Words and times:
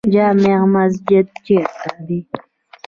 جامع 0.13 0.57
مسجد 0.73 1.27
چیرته 1.45 1.89
دی؟ 2.05 2.19